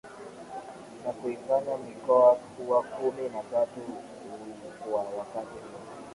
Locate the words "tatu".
3.51-3.81